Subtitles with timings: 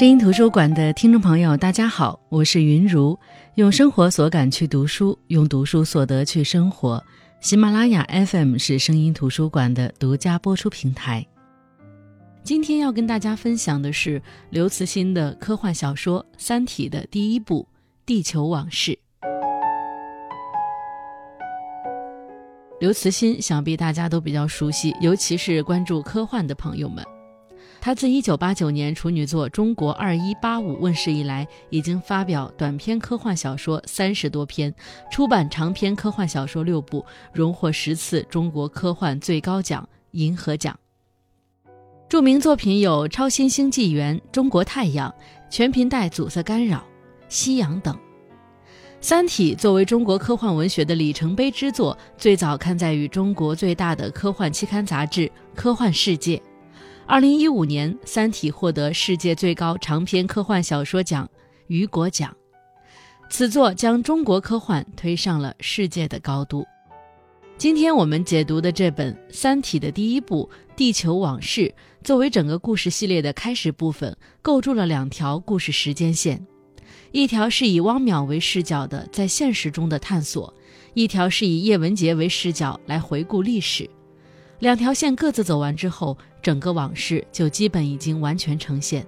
[0.00, 3.18] 声音图书馆的听众朋友，大家好，我是云如，
[3.56, 7.04] 用生活所感去读书，用读书所得去生活。
[7.40, 11.26] 喜马拉雅 FM 是声音图书馆的独家播出平台。
[12.42, 17.68] 今天要跟大家分享的是刘慈欣的科幻小说《三体》的第一部
[18.06, 18.92] 《地球往事》。
[22.80, 27.04] 刘慈欣想必大家都比较熟悉，尤其是关注科幻的朋友们。
[27.80, 30.38] 他自1989年处女作《中国2185》
[30.78, 34.74] 问世以来，已经发表短篇科幻小说三十多篇，
[35.10, 37.02] 出版长篇科幻小说六部，
[37.32, 40.78] 荣获十次中国科幻最高奖银河奖。
[42.06, 45.08] 著名作品有《超新星纪元》《中国太阳》
[45.48, 46.78] 《全频带阻塞干扰》
[47.30, 47.94] 《夕阳》等。
[49.00, 55.22] 《三体》作为中国科幻文学的里程碑之作，最早刊载于中国最大的科幻期刊杂志
[55.54, 56.36] 《科幻世界》。
[57.10, 61.28] 二零一五年，《三体》获得世界最高长篇科幻小说奖
[61.66, 62.32] 雨果奖。
[63.28, 66.64] 此作将中国科幻推上了世界的高度。
[67.58, 71.62] 今天我们解读的这本《三体》的第一部《地球往事》，
[72.04, 76.46] 作为整个故事系列的开始部分，构筑了两条故事时间线：
[77.10, 80.54] 一条是以汪淼为视角的在现实中的探索，
[80.94, 83.90] 一条是以叶文洁为视角来回顾历史。
[84.60, 89.06] 两条线各自走完之后，整个往事就基本已经完全呈现。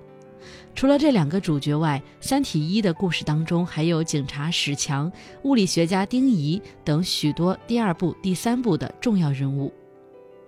[0.74, 9.72] 除了这两个主角外，《三体一》的故事当中还有警察史强、物理学家丁仪等许多第二部、第三部的重要人物。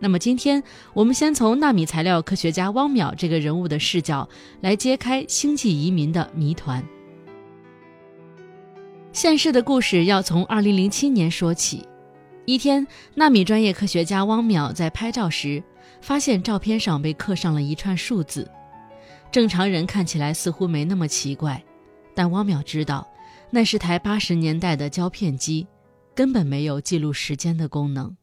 [0.01, 4.29] 那么今天我们先从纳米材料科学家汪淼这个人物的视角
[4.61, 6.83] 来揭开星际移民的谜团。
[9.13, 11.87] 现世的故事要从2007年说起。
[12.47, 15.63] 一天，纳米专业科学家汪淼在拍照时，
[16.05, 18.47] 发现照片上被刻上了一串数字。
[19.33, 21.65] 正常人看起来似乎没那么奇怪，
[22.15, 23.09] 但汪淼知道，
[23.48, 25.67] 那是台八十年代的胶片机，
[26.14, 28.14] 根本没有记录时间的功能。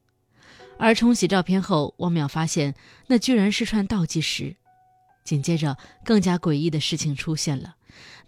[0.77, 2.75] 而冲洗照片后，汪淼发现
[3.07, 4.55] 那居然是串倒计时。
[5.23, 5.75] 紧接着，
[6.05, 7.77] 更加诡异的事情出现了，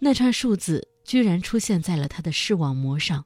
[0.00, 3.24] 那串数字居然出现在了他的视网膜上。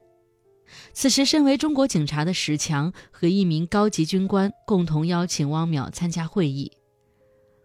[0.92, 6.70] 此时，身为中国警察的史强和一名高级军官共同邀请汪淼参加会议。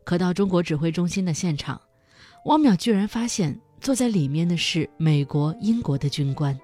[0.03, 1.80] 可到中国指挥中心的现场，
[2.46, 6.59] 汪淼居然发现坐在里面的是美国、英国的军官，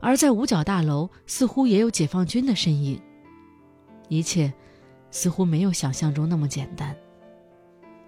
[0.00, 3.00] 而在五角大楼似乎也有解放军的身影。
[4.08, 4.52] 一切
[5.10, 6.94] 似乎没有想象中那么简单。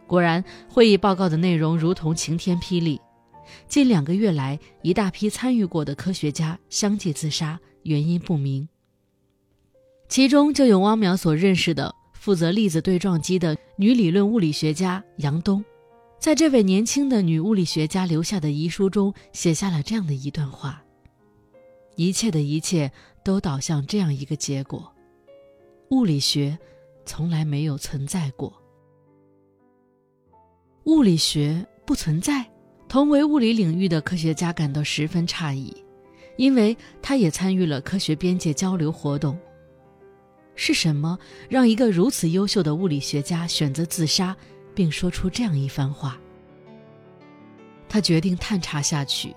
[0.06, 3.00] 果然，会议报告的内容如同晴天霹雳。
[3.68, 8.68] 近两个月来，一大批参与过的科学家相继自杀，原因不明。
[10.08, 15.64] 其中就有汪淼所认识的负责粒子对撞机的女理论物理学家杨东。
[16.18, 20.82] 在这位年轻的女物理学家留下的遗书中，写下了这样的一段话：
[21.94, 22.90] 一切的一切
[23.24, 24.92] 都导向这样一个结果：
[25.90, 26.58] 物理学
[27.04, 28.52] 从来没有存在过。
[30.84, 32.48] 物理学不存在。
[32.88, 35.76] 同为物理领域的科学家感到十分诧异，
[36.36, 39.38] 因为他也参与了科学边界交流活动。
[40.54, 44.34] 是什么让一个如此优秀的物理学家选择自杀，
[44.74, 46.18] 并说出这样一番话？
[47.88, 49.34] 他决定探查下去。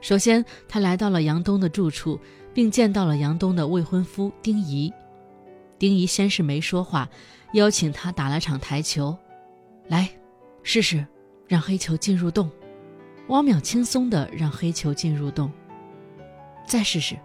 [0.00, 2.18] 首先，他来到了杨东的住处，
[2.54, 4.92] 并见到了杨东的未婚夫丁仪。
[5.78, 7.08] 丁仪先是没说话，
[7.52, 9.14] 邀请他打了场台球，
[9.88, 10.08] 来，
[10.62, 11.04] 试试
[11.46, 12.50] 让黑球进入洞。
[13.28, 15.50] 汪淼轻松地让黑球进入洞，
[16.66, 17.16] 再试试。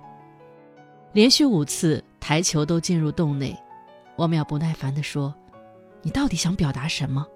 [1.14, 3.56] 连续五次台球都进入洞内，
[4.18, 5.34] 汪淼不耐烦地说
[6.02, 7.28] ：“你到底想表达什么？”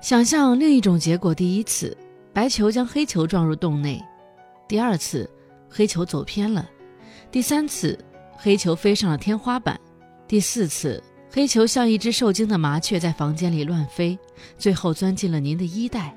[0.00, 1.96] 想象另一种结果：第一次，
[2.32, 4.00] 白球将黑球撞入洞内；
[4.66, 5.28] 第二次，
[5.70, 6.64] 黑球走偏了；
[7.30, 7.98] 第三次，
[8.36, 9.76] 黑球飞上了天花板；
[10.26, 14.18] 第四次，黑球像一只受惊的麻雀在房间里乱飞，
[14.58, 16.14] 最后钻进了您的衣袋。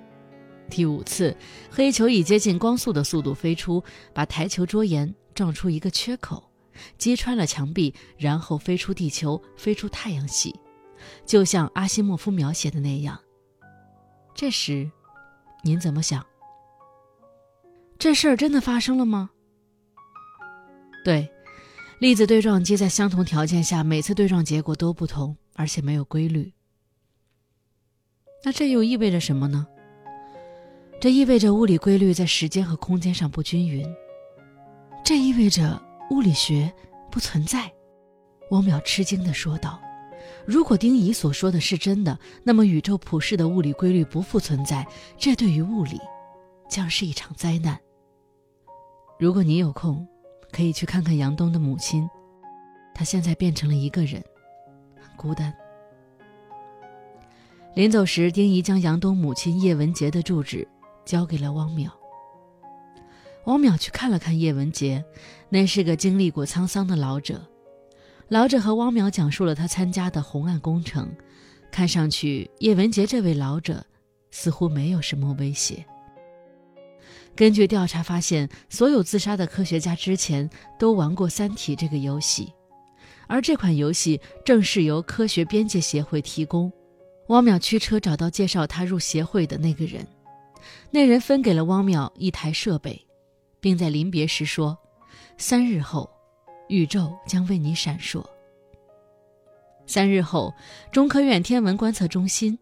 [0.70, 1.36] 第五次，
[1.70, 3.84] 黑球以接近光速的速度飞出，
[4.14, 6.50] 把台球桌沿撞出一个缺口，
[6.98, 10.56] 击穿了墙壁，然后飞出地球，飞出太阳系，
[11.26, 13.20] 就像阿西莫夫描写的那样。
[14.36, 14.90] 这时，
[15.64, 16.26] 您怎么想？
[17.98, 19.32] 这事儿真的发生了吗？
[21.04, 21.30] 对，
[22.00, 26.54] 粒子对撞机在相同条件下，每次对撞结果都不同，而且没有规律。
[28.46, 29.68] 那这又意味着什么呢？
[31.00, 33.88] 这意味着物理规律在时间和空间上不均匀，
[35.02, 35.82] 这意味着
[36.12, 36.70] 物理学
[37.10, 37.72] 不存在。
[38.52, 39.80] 汪淼吃惊地说道
[40.46, 44.86] ：“如果丁仪所说的是真的，那么宇宙普世的物理规律不复存在，
[45.18, 45.98] 这对于物理
[46.68, 47.80] 将是一场灾难。
[49.18, 50.06] 如果你有空，
[50.52, 52.10] 可以去看看杨东的母亲，
[52.94, 54.22] 她现在变成了一个人，
[55.00, 55.54] 很孤单。
[57.74, 60.68] 临走时，丁仪将杨东母亲叶文洁的住址
[61.10, 61.90] 交给了汪淼。
[63.46, 65.04] 汪淼去看了看叶文洁，
[65.50, 67.42] 那是个经历过沧桑的老者。
[68.28, 71.12] 老者和汪淼讲述了他参加的红岸工程，
[71.72, 73.84] 看上去叶文洁这位老者
[74.30, 75.84] 似乎没有什么威胁。
[77.36, 80.48] 根据调查发现，所有自杀的科学家之前
[80.78, 82.54] 都玩过《三体》这个游戏，
[83.28, 86.72] 而这款游戏正是由科学边界协会提供。
[87.30, 90.06] 汪淼驱车找到介绍他入协会的那个人，
[90.92, 93.00] 那人分给了汪淼一台设备，
[93.60, 94.78] 并在临别时说
[95.38, 96.10] ：“三日后，
[96.68, 98.26] 宇宙将为你闪烁。”
[99.86, 100.54] 三日后，
[100.92, 102.58] 中科院天文观测中心，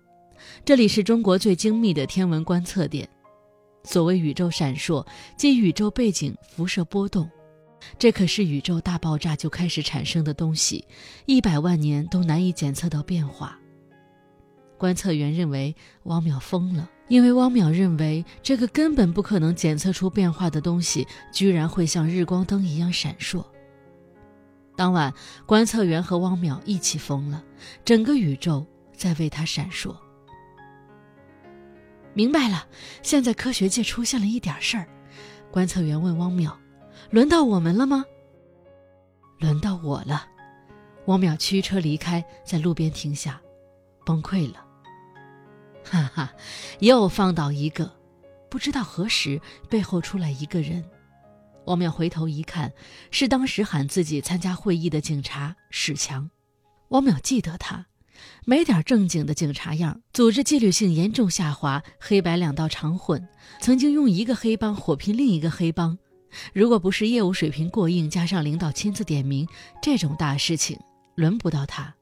[0.64, 3.08] 这里是中国最精密的天文观测点。
[3.84, 5.06] 所谓宇宙闪烁，
[5.38, 7.30] 即宇宙背景辐射波动，
[7.98, 10.86] 这可是宇宙大爆炸就开始产生的东西，
[11.26, 13.58] 一百万年都难以检测到变化。
[14.78, 15.74] 观测员认为
[16.04, 23.44] 汪淼疯了，因为汪淼认为这个根本不可能检测出变化的东西，居然会像日光灯一样闪烁。
[24.76, 25.14] 当晚，
[25.46, 27.44] 观测员和汪淼一起疯了，
[27.84, 28.66] 整个宇宙
[28.96, 29.96] 在为他闪烁。
[32.14, 32.68] 明白了，
[33.02, 34.88] 现在科学界出现了一点事儿。
[35.50, 36.52] 观测员问汪淼
[37.10, 38.04] ：“轮到我们了吗
[39.40, 40.28] ？”“轮到我了。”
[41.08, 43.40] 汪淼驱车离开，在路边停下，
[44.06, 44.67] 崩溃了。
[45.90, 46.34] 哈哈，
[46.80, 47.92] 又放倒一个！
[48.50, 50.84] 不知道何时背后出来一个人，
[51.66, 52.72] 汪淼回头一看，
[53.12, 56.30] 是当时喊自己参加会议的警察史强。
[56.90, 57.86] 汪淼记得他，
[58.46, 63.28] 没点正经的警察样，组织纪律性严重下滑，黑白两道常混，
[63.62, 65.98] 曾经用一个黑帮火拼另一个黑帮。
[66.54, 69.48] 如果不是业务水平过硬，加上领导亲自点名，
[69.82, 70.78] 这种大事情
[71.16, 71.97] 轮不到他。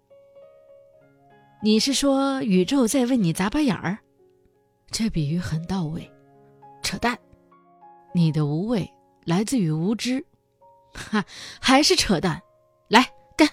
[1.66, 3.98] 你是说宇宙在为你眨巴眼儿？
[4.92, 6.08] 这比喻很到位。
[6.84, 7.18] 扯淡！
[8.14, 8.88] 你的无畏
[9.24, 10.24] 来自于无知。
[10.94, 11.26] 哈，
[11.60, 12.40] 还是扯淡！
[12.88, 13.50] 来干！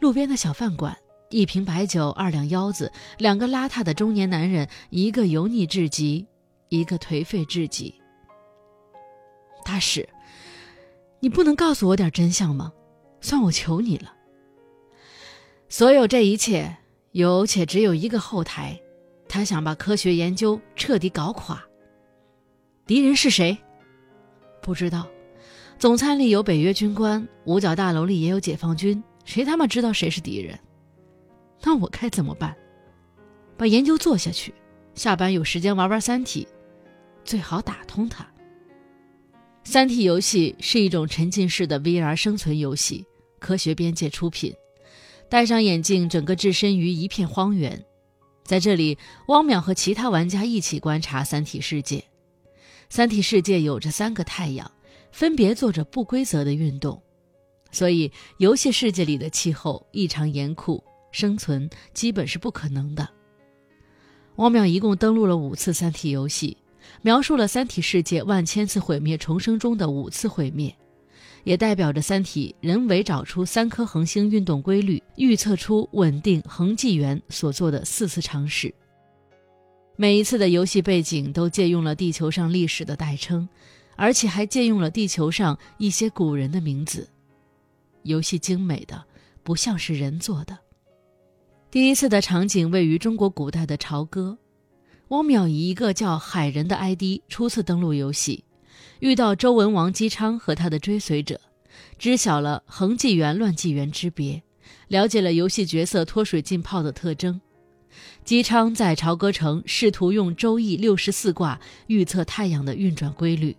[0.00, 0.94] 路边的小饭馆，
[1.30, 6.26] 一瓶白酒，二两腰子，两个邋遢的中年男人，一个油腻至极，
[6.68, 7.94] 一个颓废至极。
[9.64, 10.06] 大使，
[11.20, 12.70] 你不能告诉我点真相吗？
[13.22, 14.14] 算我求你了。
[15.70, 16.76] 所有这一切。
[17.14, 18.76] 有且只有一个后台，
[19.28, 21.64] 他想把科学研究彻底搞垮。
[22.86, 23.56] 敌人是谁？
[24.60, 25.06] 不知道。
[25.78, 30.58] 总参里有北约军官，五角大楼里也有解放军，谁他妈知道谁是敌人？
[31.62, 32.52] 那我该怎么办？
[33.56, 34.52] 把研究做下去，
[34.96, 36.44] 下班有时间玩玩《三体》，
[37.24, 38.24] 最好打通它。
[39.62, 43.06] 《三体》游戏是一种沉浸式的 VR 生存游戏，
[43.38, 44.52] 科学边界出品。
[45.28, 47.84] 戴上眼镜，整个置身于一片荒原。
[48.44, 48.98] 在这里，
[49.28, 52.04] 汪淼和其他玩家一起观察三体世界。
[52.90, 54.70] 三体世界有着三个太阳，
[55.10, 57.02] 分别做着不规则的运动，
[57.72, 63.08] 所以游戏世界里的气候异常严酷，生存基本是不可能的。
[64.36, 66.56] 汪淼一共登录了五次三体游戏，
[67.00, 70.76] 描述了三体世界万千次毁灭重生中的五次毁灭。
[71.44, 78.74] 也代表着《三体》人为找出三颗恒星运动规律，预测出稳定恒纪元所做的四次尝试。
[79.96, 83.48] 每一次的游戏背景都借用了地球上历史的代称，
[83.94, 87.08] 而且还借用了地球上一些古人的名字。
[88.02, 89.04] 游戏精美的
[89.42, 90.58] 不像是人做的。
[91.70, 94.36] 第一次的场景位于中国古代的朝歌，
[95.08, 98.42] 汪淼以一个叫海人的 ID 初次登录游戏。
[99.00, 101.40] 遇到周文王姬昌和他的追随者，
[101.98, 104.42] 知晓了恒纪元、乱纪元之别，
[104.88, 107.40] 了解了游戏角色脱水浸泡的特征。
[108.24, 113.56] 姬昌在朝歌城试图用《周易》六十四卦预测太阳的运转规律，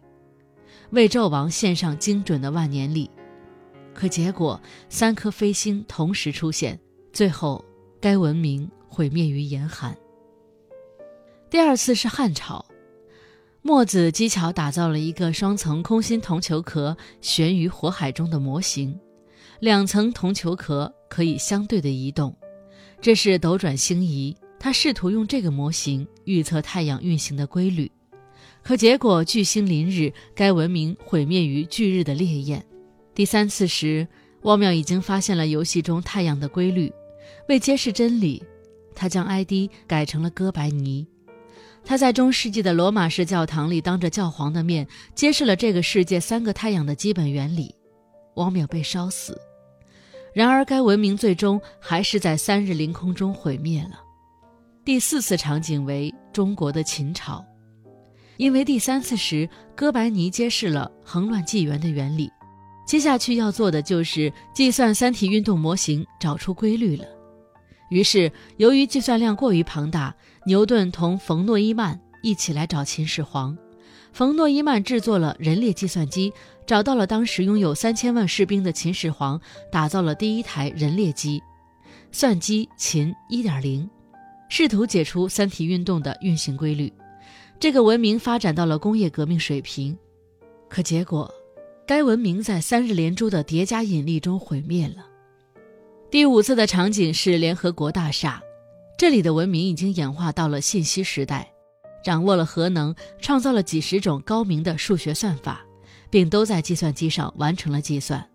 [0.89, 3.09] 为纣王献上精准的万年历。
[3.93, 6.77] 可结果三颗飞星同时出现，
[7.13, 7.63] 最后
[8.01, 9.95] 该文明毁灭于严寒。
[11.49, 12.65] 第二次是汉朝。
[13.67, 18.95] 墨子机巧打造了一个双层空心铜球壳悬于火海中的模型，
[19.59, 22.37] 两层铜球壳可以相对的移动，
[23.01, 24.37] 这是斗转星移。
[24.59, 27.91] 他试图用这个模型预测太阳运行的规律，
[28.61, 32.63] 可结果巨星临日，该文明毁灭于巨日的烈焰。
[33.15, 34.07] 第三次时，
[34.43, 36.93] 汪淼已经发现了游戏中太阳的规律，
[37.49, 38.43] 为揭示真理，
[38.93, 41.07] 他将 ID 改成了哥白尼。
[41.85, 47.73] 他在中世纪的罗马式教堂里，当着教皇的面揭示了这个世界三个太阳的基本原理。
[48.33, 49.39] 王淼被烧死，
[50.33, 54.01] 然而该文明最终还是在三日凌空中毁灭了。
[54.83, 57.45] 第四次场景为中国的秦朝，
[58.37, 62.29] 因为第三次时哥白尼揭示了横乱纪元的原理，
[62.85, 67.05] 接下去要做的就是计算三体运动模型，找出规律了。
[67.89, 70.13] 于是，由于计算量过于庞大，
[70.47, 73.57] 牛顿同冯诺依曼一起来找秦始皇。
[74.13, 76.31] 冯诺依曼制作了人列计算机，
[76.65, 81.41] 找到了当时拥有三千万士兵的秦始皇，打造了第一台人列机——
[82.13, 83.89] 算机秦1.0，
[84.47, 86.93] 试图解出三体运动的运行规律。
[87.59, 89.97] 这个文明发展到了工业革命水平，
[90.69, 91.29] 可结果，
[91.87, 95.05] 该文明在三日连珠的叠加引力中毁灭了。
[96.11, 98.41] 第五次的场景是联合国大厦，
[98.97, 101.51] 这里的文明已经演化到了信息时代，
[102.01, 105.65] 掌握了核能，创造了几十种高明的数学算法，
[106.09, 108.25] 并都在计算机上完成了计算。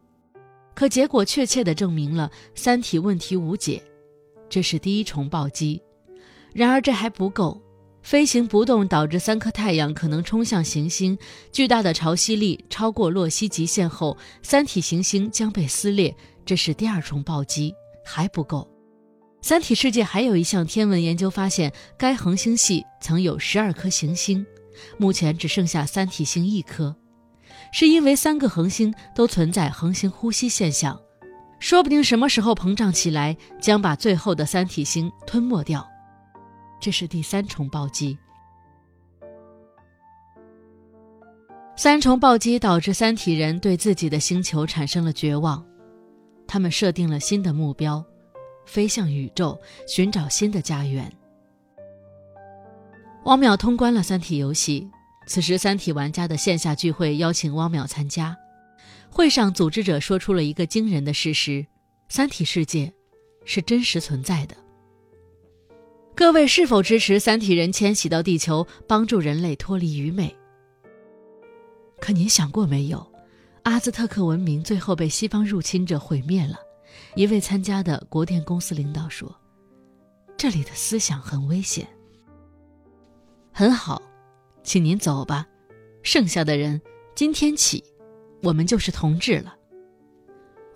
[0.75, 3.83] 可结果确切地证明了三体问题无解，
[4.51, 5.83] 这是第一重暴击。
[6.53, 7.59] 然而这还不够，
[8.03, 11.17] 飞行不动导致三颗太阳可能冲向行星，
[11.51, 16.15] 巨大的潮汐力超过洛希极限后，三体行星将被撕裂。
[16.45, 17.75] 这是第二重暴击，
[18.05, 18.69] 还不够。
[19.43, 24.45] 三体世界还有一项天文研究发现，该恒星系曾有十二颗行星，
[24.99, 26.95] 目前只剩下三体星一颗，
[27.73, 31.01] 是因为三个恒星都存在恒星呼吸现象，
[31.59, 35.87] 说不定什么时候膨胀起来，将把最后的三体星吞没掉。
[36.81, 38.17] 这是第三重暴击。
[41.77, 45.65] 三重暴击导致三体人对自己的星球产生了绝望。
[46.47, 48.05] 他们设定了新的目标，
[48.71, 51.13] 飞向宇宙，寻找新的家园。
[53.25, 54.89] 汪淼通关了三体游戏，
[55.27, 58.37] 此时三体玩家的线下聚会邀请汪淼参加。
[59.11, 61.67] 会上，组织者说出了一个惊人的事实：
[62.09, 62.93] 三体世界
[63.45, 64.55] 是真实存在的。
[66.15, 70.33] 各位是否支持三体人迁徙到地球，帮助人类脱离愚昧？
[72.01, 73.05] 可您想过没有？
[73.65, 76.55] 阿兹特克文明最后被西方入侵者毁灭了。
[77.15, 79.35] 一位参加的国电公司领导说
[80.37, 81.89] ：“这里的思想很危险。”
[83.53, 84.01] 很好，
[84.63, 85.47] 请您走吧。
[86.03, 86.81] 剩下的人，
[87.15, 87.85] 今天起，
[88.43, 89.55] 我们就是同志了。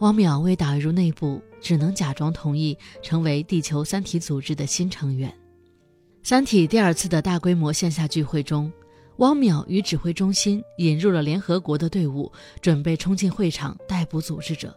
[0.01, 5.33] 汪淼为打入内部，只能假装同意，成为地球三体组织的新成员。
[6.23, 8.71] 三体第二次的大规模线下聚会中。
[9.19, 12.31] 汪淼与指挥中心引入了联合国的队伍，
[12.61, 14.77] 准备冲进会场逮捕组织者。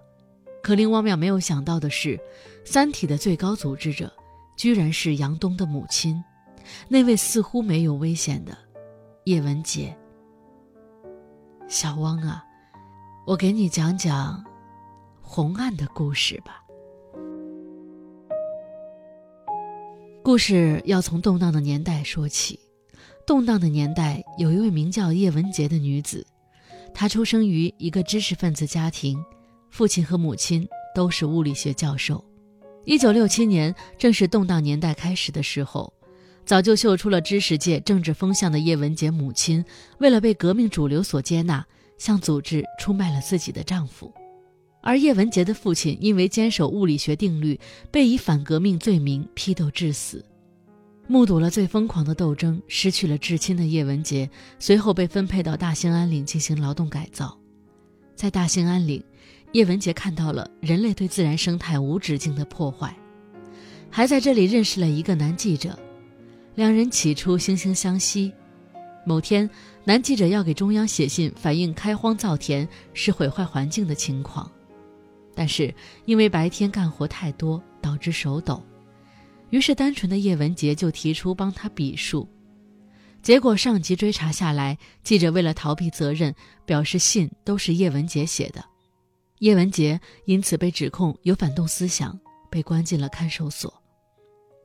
[0.67, 2.19] 可令汪淼没有想到的是，
[2.65, 4.11] 三体的最高组织者
[4.57, 6.21] 居然是杨东的母亲，
[6.89, 8.57] 那位似乎没有危险的
[9.23, 9.97] 叶文洁。
[11.69, 12.43] 小汪啊，
[13.25, 14.43] 我给你讲讲
[15.21, 16.61] 红岸的故事吧。
[20.21, 22.59] 故事要从动荡的年代说起。
[23.25, 26.27] 动荡的年代，有一位名叫叶文洁的女子，
[26.93, 29.17] 她出生于一个知识分子家庭，
[29.77, 32.25] 父亲和母亲都是物理学教授。
[32.83, 35.93] 一九六七年，正是动荡年代开始的时候，
[36.43, 39.63] 早就嗅出了知识界政治风向的叶文洁母亲，
[39.99, 41.63] 为了被革命主流所接纳，
[41.99, 44.11] 向组织出卖了自己的丈夫。
[44.81, 47.59] 而叶文洁的父亲因为坚守物理学定律，
[47.91, 50.25] 被以反革命罪名批斗致死。
[51.05, 57.37] 目睹了最疯狂的斗争，失去了至亲的叶文洁，随后被分配到大兴安岭进行劳动改造。
[58.15, 59.03] 在大兴安岭，
[59.53, 62.95] 叶文洁看到了人类对自然生态无止境的破坏，
[63.89, 65.77] 还在这里认识了一个男记者，
[66.55, 68.31] 两人起初惺惺相惜。
[69.05, 69.49] 某天，
[69.85, 74.51] 男记者要给中央写信反映开荒造田是毁坏环境的情况，
[75.33, 75.73] 但是
[76.05, 78.61] 因为白天干活太多，导致手抖。
[79.49, 82.27] 于是，单纯的叶文杰就提出帮他笔数，
[83.23, 86.35] 结果上级追查下来，记者为了逃避责任，
[86.65, 88.61] 表示信都是叶文杰写的，
[89.39, 93.81] 叶文洁因此被指控有反动思想，被关进了看守所。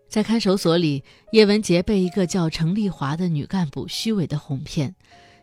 [0.08, 1.02] 在看守所里，
[1.32, 4.94] 叶文洁被一个叫程丽华的女干部虚伪的哄骗，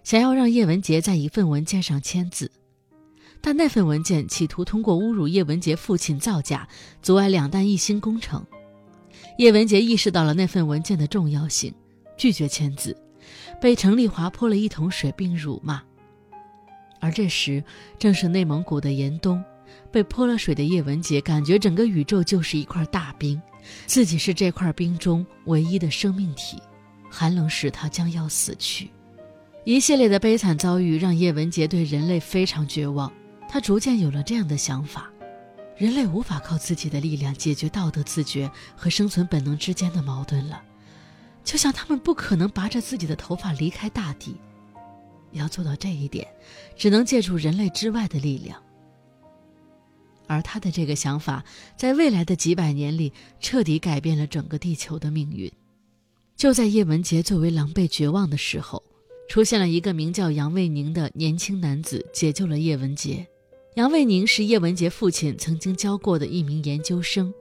[0.04, 2.52] 想要让叶文洁在一份文件上签字，
[3.42, 6.68] 但那份文件企图通过侮辱叶文洁父亲造假，
[7.02, 8.46] 阻碍两弹一星工程。
[9.38, 11.74] 叶文洁意识到了那份文件的重要性，
[12.18, 12.96] 拒绝签字，
[13.60, 15.82] 被程丽华泼了一桶水并辱骂。
[17.00, 17.64] 而这时，
[17.98, 19.44] 正是内蒙古的严冬，
[19.92, 23.42] 被泼了水的叶文洁感觉整个宇宙就是一块大冰，
[23.86, 26.62] 自己是这块冰中唯一的生命体，
[27.10, 28.90] 寒冷使他将要死去。
[29.66, 33.12] 一系列的悲惨遭遇让叶文洁对人类非常绝望，
[33.48, 35.10] 他逐渐有了这样的想法：
[35.78, 40.62] 人类无法靠自己的力量解决道德自觉和生存本能之间的矛盾了，
[41.44, 44.36] 就像他们不可能拔着自己的头发离开大地。
[45.32, 46.28] 要做到这一点，
[46.76, 48.62] 只能借助人类之外的力量。
[50.28, 51.44] 而他的这个想法，
[51.76, 55.52] 在未来的几百年里，彻底改变了整个地球的命运。
[56.38, 58.82] 就在叶文洁最为狼狈绝望的时候，
[59.28, 63.28] 出现了一个名叫杨卫宁的年轻男子，解救了叶文洁。
[63.76, 67.34] 杨卫宁是叶文洁父亲曾经教过的一名研究生，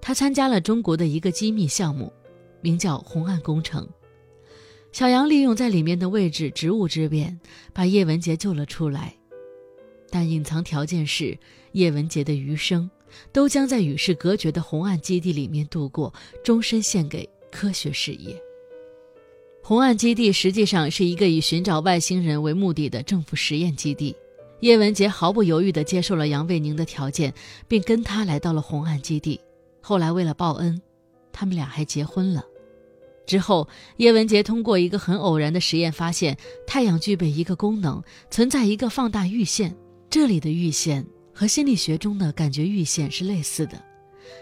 [0.00, 2.12] 他参加了中国的一个机密项目，
[2.60, 3.88] 名叫“红岸工程”。
[4.98, 7.38] 小杨利用在里面的位置，职务之便，
[7.72, 9.14] 把叶文洁救了出来。
[10.10, 11.38] 但隐藏条件是，
[11.70, 12.90] 叶文洁的余生
[13.30, 16.12] 都将在与世隔绝的红岸基地里面度过，
[16.42, 18.34] 终身献给科学事业。
[19.62, 24.16] 红岸基地实际上是一个以寻找外星人为目的的政府实验基地。
[24.62, 27.32] 叶文洁毫不犹豫地接受了杨卫宁的条件，
[27.68, 29.40] 并跟他来到了红岸基地。
[29.80, 30.82] 后来为了报恩，
[31.32, 32.44] 他们俩还结婚了。
[33.28, 33.68] 之后，
[33.98, 36.34] 叶文洁通过一个很偶然的实验发现，
[36.66, 39.76] 太阳具备一个功能，存在一个放大阈限。
[40.08, 43.80] 这里的阈限和心理学中的感觉阈限是类似的。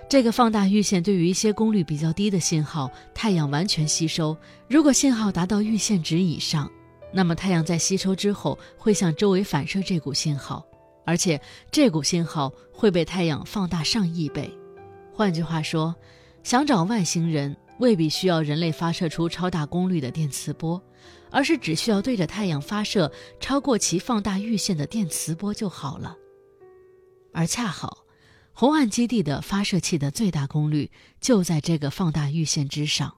[0.09, 4.37] 这个放大阈限对于一些功率比较低的信号，太阳完全吸收。
[4.69, 6.71] 如果信号达到阈限值以上，
[7.13, 10.65] 那么太阳在吸收之后会向周围反射这股信号，
[11.05, 11.41] 而且
[11.73, 14.49] 这股信号会被太阳放大上亿倍。
[15.13, 15.93] 换句话说，
[16.45, 17.57] 想找外星人。
[17.79, 20.83] 未必需要人类发射出超大功率的电磁波，
[21.31, 26.17] 而是只需要对着太阳发射超过其放大域线的电磁波就好了。
[27.33, 28.05] 而恰好，
[28.55, 33.15] 红岸基地的发射器的最大功率就在这个放大域线之上。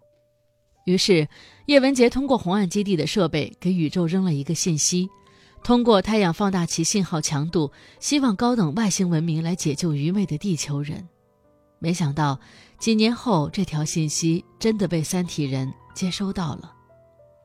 [0.87, 1.29] 于是，
[1.67, 5.09] 叶文洁通过红岸基地的设备给宇宙扔了一个信息：
[5.63, 11.09] 通过太阳放大其信号强度，希望高等外星文明来解救愚昧的地球人。
[11.79, 12.41] 没想到。
[12.79, 16.73] 几年后，这条信息真的被三体人接收到了。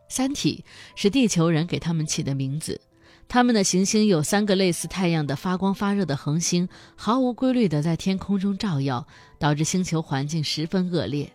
[0.07, 0.63] 三体
[0.95, 2.79] 是地球人给他们起的名字。
[3.27, 9.07] 他们的行星有三个类似太阳的发光发热的恒星，毫无规律地在天空中照耀，
[9.39, 11.31] 导致星球环境十分恶劣。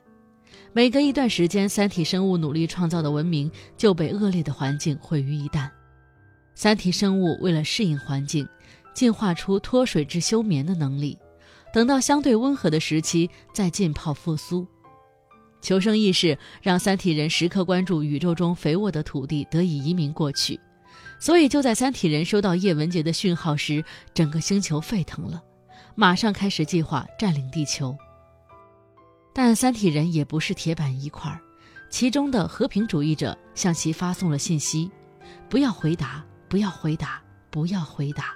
[0.73, 5.69] 每隔一段时间，三体生物努力创造的文明就被恶劣的环境毁于一旦。
[6.55, 8.47] 三体生物为了适应环境，
[8.95, 11.19] 进化出脱水至休眠的能力。
[11.73, 14.67] 等到相对温和的时期再浸泡复苏，
[15.61, 20.59] 求生意识让三体人时刻关注宇宙中肥沃的土地得以移民过去，
[21.19, 25.43] 所以就在三体人收到叶文洁的讯号时，整个星球沸腾了，
[25.95, 27.97] 马上开始计划占领地球。
[29.35, 31.39] 但三体人也不是铁板一块，
[31.91, 34.91] 其中的和平主义者向其发送了信息：
[35.49, 38.35] 不要回答，不要回答，不要回答。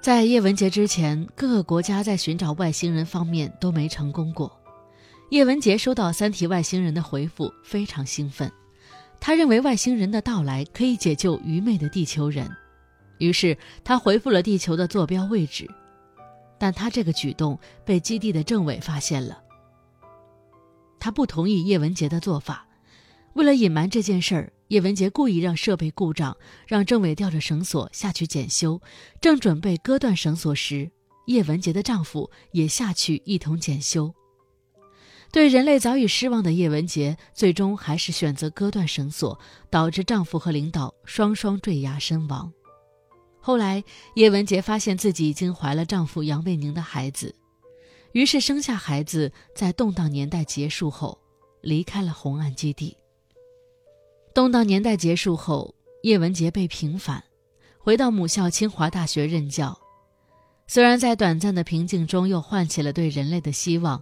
[0.00, 4.50] 在叶文洁之前，各个国家在寻找外星人方面都没成功过。
[5.30, 8.50] 叶文洁收到三体外星人的回复，非常兴奋。
[9.20, 12.48] 他认为外星人的到来可以解救愚昧的地球人，
[13.18, 15.68] 于是他回复了地球的坐标位置。
[16.58, 19.42] 但他这个举动被基地的政委发现了。
[21.00, 22.66] 他不同意叶文洁的做法，
[23.34, 24.52] 为了隐瞒这件事儿。
[24.68, 28.80] 叶文洁故意让设备故障，让政委吊着绳索下去检修。
[29.20, 30.90] 正准备割断绳索时，
[31.26, 34.14] 叶文洁的丈夫也下去一同检修。
[35.32, 39.38] 对人类早已失望的叶文洁，最终还是选择割断绳索，
[39.70, 42.52] 导致丈夫和领导双双坠崖身亡。
[43.40, 43.82] 后来，
[44.16, 47.34] 叶文洁发现自己已经怀了丈夫杨卫宁的孩子，
[48.12, 51.18] 于是生下孩子，在动荡年代结束后，
[51.62, 52.94] 离开了红岸基地。
[54.34, 57.22] 动荡年代结束后，叶文洁被平反，
[57.78, 59.76] 回到母校清华大学任教。
[60.66, 64.00] 虽然在短暂的平静中又唤起了对人类的希望，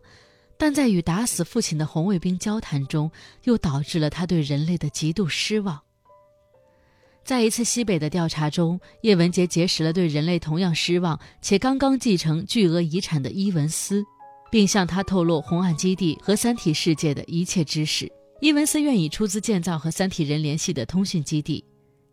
[0.59, 3.11] 但在与打死父亲的红卫兵交谈中，
[3.45, 5.81] 又导致了他对人类的极度失望。
[7.25, 14.05] 在一次西北的调查中，叶文洁结识了对人类同样失望且刚刚继承巨额遗产的伊文斯，
[14.51, 18.11] 并向他透露红岸基地和三体世界的一切知识。
[18.39, 21.65] 伊文斯愿意出资建造和三体人联系的通讯基地，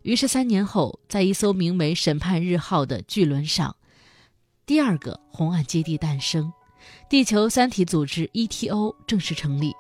[0.04, 3.76] 于是三年后，在一艘名为“审判日号”的巨轮上，
[4.66, 6.52] 第二个红岸基地诞生，
[7.10, 9.74] 地球三体组织 ETO 正式成立，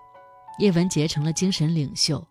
[0.60, 2.22] 叶文洁成了精神领袖。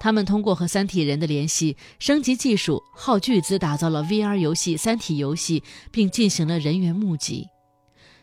[0.00, 7.46] 他们通过和三体人的联系，升级技术，耗巨资打造了 VR 游戏《三体》游戏，并进行了人员募集。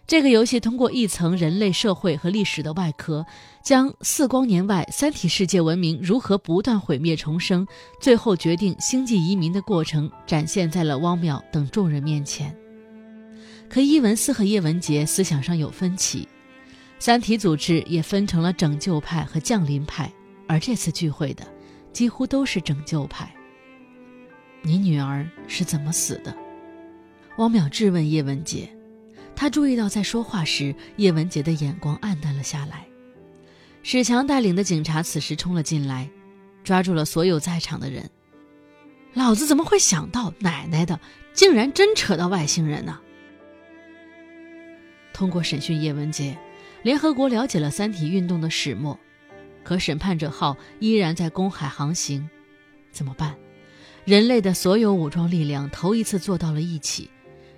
[0.05, 3.25] 这个游戏通过一层人类社会和历史的外壳，
[3.63, 7.65] 将四光年外三体世界文明如何不断毁灭重生，
[8.01, 12.53] 最后决定星际移民的过程展现在了汪淼等众人面前。
[13.69, 16.27] 可伊文斯和叶文洁思想上有分歧，
[16.99, 20.11] 三体组织也分成了拯救派和降临派，
[20.47, 21.43] 而这次聚会的
[21.93, 23.33] 几乎都是拯救派。
[24.61, 26.35] 你女儿是怎么死的？
[27.37, 28.69] 汪淼质问叶文洁。
[29.35, 32.87] 他注意到，在说话时，叶文洁的眼光暗淡了下来。
[33.81, 36.09] 史强带领的警察此时冲了进来，
[36.63, 38.09] 抓住了所有在场的人。
[39.13, 40.99] 老子怎么会想到，奶奶的，
[41.33, 42.99] 竟然真扯到外星人呢？
[45.11, 46.37] 通过审讯叶文洁，
[46.81, 48.97] 联合国了解了三体运动的始末，
[49.63, 52.29] 可审判者号依然在公海航行，
[52.91, 53.35] 怎么办？
[54.05, 57.09] 人类的所有武装力量头一次坐到了一起。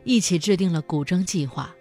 [0.06, 1.76] 一起制定了古筝计划，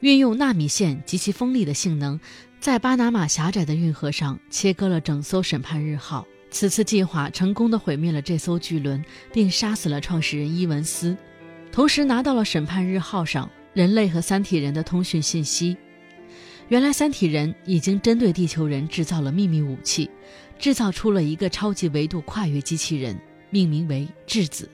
[0.00, 2.20] 运用纳米线及其锋利的性能，
[2.60, 6.26] 在巴拿马狭窄的运河上切割了整艘审判日号。
[6.50, 11.16] 此次计划成功的毁灭了这艘巨轮，并杀死了创始人伊文斯，
[11.72, 15.76] 同时拿到了审判日号上人类和三体人的通讯信息。
[16.68, 20.08] 原来三体人已经针对地球人制造了秘密武器，
[20.58, 23.18] 制造出了一个超级维度跨越机器人，
[23.50, 24.68] 命名为质子。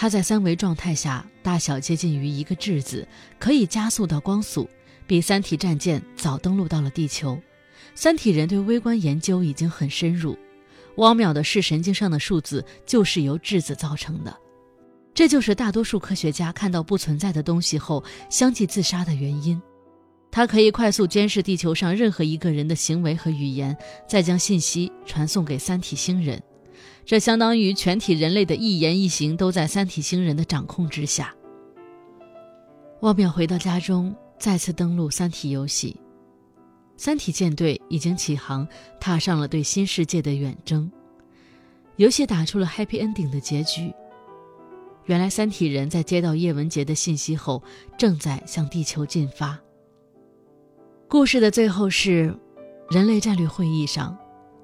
[0.00, 3.04] 它在三维状态下大小接近于一个质子，
[3.36, 4.70] 可以加速到光速，
[5.08, 7.36] 比三体战舰早登陆到了地球。
[7.96, 10.38] 三体人对微观研究已经很深入。
[10.98, 14.36] 汪淼的视神经上的数字就是由质子造成的，
[15.12, 19.60] 这就是大多数科学家看到不存在的东西后相继自杀的原因。
[20.30, 23.76] 它可以快速监视地球上任何一个人的行为和语言，
[24.08, 26.40] 再将信息传送给三体星人。
[27.08, 31.34] 这相当于全体人类的一言一行都在三体星人的掌控之下。
[33.00, 35.98] 汪淼回到家中，再次登录三体游戏。
[36.98, 38.68] 三体舰队已经起航，
[39.00, 40.92] 踏上了对新世界的远征。
[41.96, 43.90] 游戏打出了 Happy Ending 的结局。
[45.06, 47.62] 原来三体人在接到叶文洁的信息后，
[47.96, 49.58] 正在向地球进发。
[51.08, 52.38] 故事的最后是，
[52.90, 54.14] 人类战略会议上。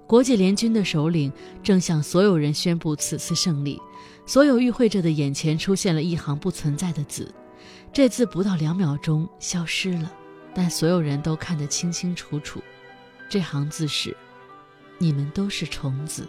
[0.07, 3.81] 国际联军的首领正向所有人宣布此次胜利，
[4.27, 7.33] 所有与会者的眼前出现了一行不存在的字，
[7.93, 10.13] 这字不到两秒钟消失了，
[10.55, 12.61] 但所有人都看得清清楚楚。
[13.31, 14.15] 这行字是
[14.99, 16.29] ：“你们都是虫子。”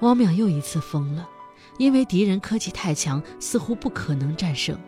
[0.00, 1.28] 汪淼又一次疯了，
[1.76, 4.78] 因为敌人科技太强，似乎不可能战胜。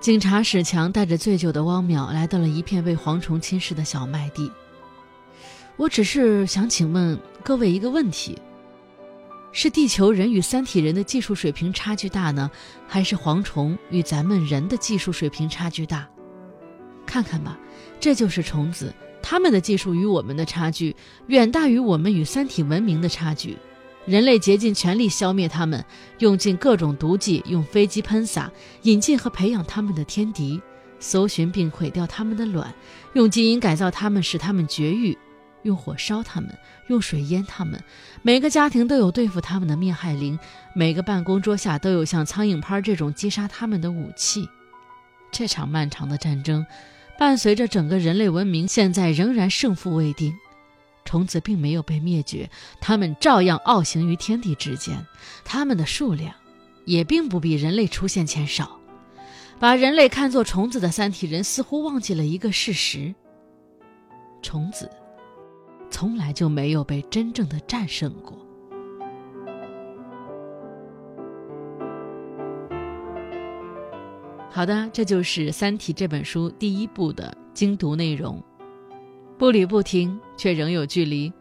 [0.00, 4.48] 警察史强带着醉酒的汪淼来到了一片被蝗虫侵蚀的小麦地。
[5.78, 8.36] 我只是想请问各位一个问题：
[9.52, 12.50] 是地球人与三体人的技术水平差距大呢，
[12.88, 16.08] 还是蝗虫与咱们人的技术水平差距大？
[17.06, 17.56] 看看吧，
[18.00, 20.96] 这就是虫子，他们的技术与我们的差距
[21.28, 23.56] 远大于我们与三体文明的差距。
[24.04, 25.84] 人类竭尽全力消灭他们，
[26.18, 28.50] 用尽各种毒剂，用飞机喷洒，
[28.82, 30.60] 引进和培养他们的天敌，
[30.98, 32.74] 搜寻并毁掉他们的卵，
[33.12, 35.16] 用基因改造他们，使他们绝育。
[35.62, 36.56] 用火烧他们，
[36.88, 37.82] 用水淹他们。
[38.22, 40.38] 每个家庭都有对付他们的灭害灵，
[40.74, 44.48] 每个办公桌下都有像苍蝇拍这种击杀他们的武器。
[45.30, 46.64] 这场漫长的战争，
[47.18, 50.34] 伴随着整个人类文明，现在仍然胜负未定。
[51.04, 55.06] 虫子并没有被灭绝，它们照样傲行于天地之间。
[55.44, 56.34] 它们的数量，
[56.84, 58.78] 也并不比人类出现前少。
[59.58, 63.14] 把人类看作虫子的三体人，似乎忘记了一个事实：
[64.42, 64.90] 虫子。
[65.98, 68.38] 从来就没有被真正的战胜过。
[74.48, 78.40] 好的，这就是《三体》这本书第一部的精读内容。
[79.36, 81.32] 步履不停，却仍有距离。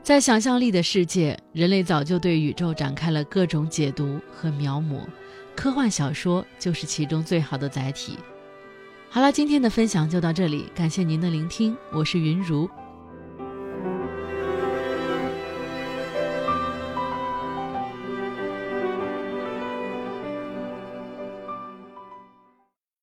[0.00, 5.00] 在想象力的世界，人类早就对宇宙展开了各种解读和描摹，
[5.56, 8.16] 科幻小说就是其中最好的载体。
[9.10, 12.70] 好了，今天的分享就到这里，感谢您的聆听，我是云如。